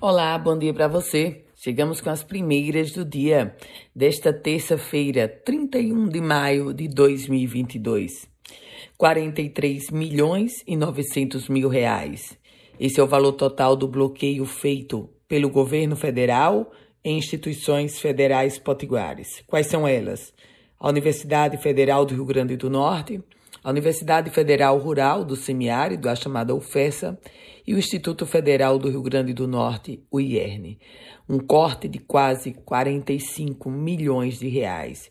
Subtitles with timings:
[0.00, 1.44] Olá, bom dia para você.
[1.56, 3.56] Chegamos com as primeiras do dia
[3.92, 8.28] desta terça-feira, 31 de maio de 2022.
[8.96, 12.38] 43 milhões e 900 mil reais.
[12.78, 16.70] Esse é o valor total do bloqueio feito pelo governo federal
[17.04, 19.42] em instituições federais potiguares.
[19.48, 20.32] Quais são elas?
[20.78, 23.20] A Universidade Federal do Rio Grande do Norte,
[23.62, 27.18] a Universidade Federal Rural do Semiárido, a chamada UFESA,
[27.66, 30.78] e o Instituto Federal do Rio Grande do Norte, o IERN.
[31.28, 35.10] Um corte de quase 45 milhões de reais.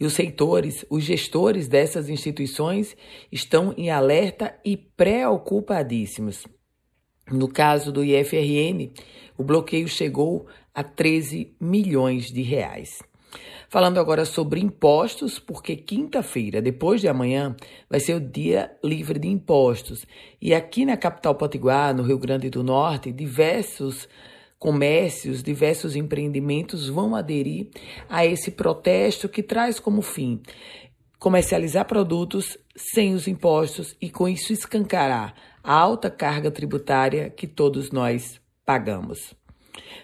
[0.00, 2.96] E os reitores, os gestores dessas instituições
[3.30, 6.46] estão em alerta e preocupadíssimos.
[7.30, 8.90] No caso do IFRN,
[9.36, 13.02] o bloqueio chegou a 13 milhões de reais.
[13.68, 17.54] Falando agora sobre impostos, porque quinta-feira, depois de amanhã,
[17.88, 20.06] vai ser o dia livre de impostos.
[20.40, 24.08] E aqui na capital potiguar, no Rio Grande do Norte, diversos
[24.58, 27.68] comércios, diversos empreendimentos vão aderir
[28.08, 30.42] a esse protesto que traz como fim
[31.18, 37.90] comercializar produtos sem os impostos e com isso escancarar a alta carga tributária que todos
[37.90, 39.37] nós pagamos.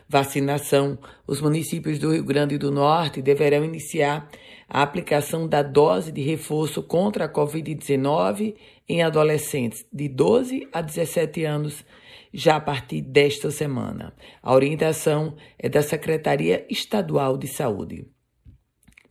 [0.09, 0.99] Vacinação.
[1.27, 4.29] Os municípios do Rio Grande do Norte deverão iniciar
[4.69, 8.55] a aplicação da dose de reforço contra a Covid-19
[8.89, 11.85] em adolescentes de 12 a 17 anos
[12.33, 14.13] já a partir desta semana.
[14.43, 18.07] A orientação é da Secretaria Estadual de Saúde.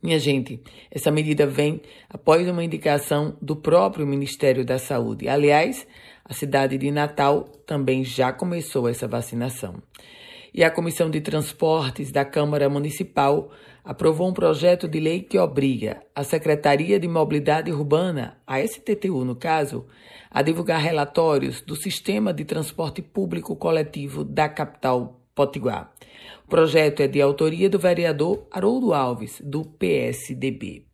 [0.02, 5.26] Minha gente, essa medida vem após uma indicação do próprio Ministério da Saúde.
[5.26, 5.86] Aliás,
[6.22, 9.82] a cidade de Natal também já começou essa vacinação
[10.54, 13.50] e a Comissão de Transportes da Câmara Municipal
[13.82, 19.34] aprovou um projeto de lei que obriga a Secretaria de Mobilidade Urbana, a STTU no
[19.34, 19.84] caso,
[20.30, 25.92] a divulgar relatórios do Sistema de Transporte Público Coletivo da capital Potiguar.
[26.46, 30.86] O projeto é de autoria do vereador Haroldo Alves, do PSDB.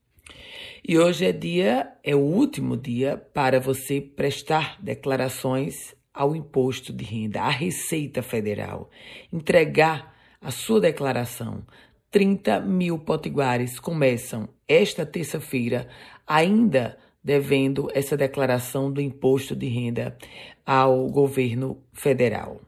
[0.83, 7.05] E hoje é dia, é o último dia para você prestar declarações ao imposto de
[7.05, 8.91] renda, à Receita Federal,
[9.33, 11.65] entregar a sua declaração.
[12.11, 15.89] 30 mil potiguares começam esta terça-feira
[16.27, 20.17] ainda devendo essa declaração do imposto de renda
[20.65, 22.61] ao governo federal.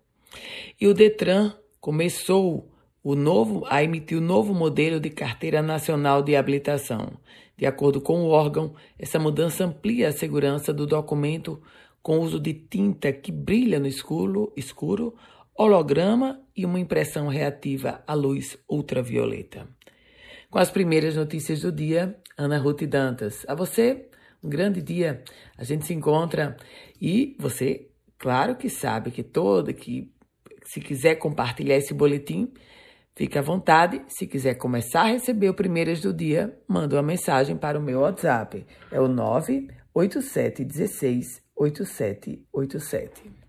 [0.81, 2.69] E o Detran começou
[3.03, 7.19] o novo, a emitir o novo modelo de carteira nacional de habilitação.
[7.57, 11.61] De acordo com o órgão, essa mudança amplia a segurança do documento
[12.03, 15.15] com uso de tinta que brilha no escuro, escuro,
[15.55, 19.69] holograma e uma impressão reativa à luz ultravioleta.
[20.51, 23.45] Com as primeiras notícias do dia, Ana Ruth Dantas.
[23.49, 24.09] A você,
[24.43, 25.23] um grande dia.
[25.57, 26.57] A gente se encontra
[27.01, 27.89] e você,
[28.19, 30.13] claro que sabe que todo que
[30.65, 32.53] se quiser compartilhar esse boletim,
[33.15, 34.03] fique à vontade.
[34.09, 38.01] Se quiser começar a receber o primeiras do dia, manda uma mensagem para o meu
[38.01, 38.67] WhatsApp.
[38.91, 43.42] É o 98716 8787.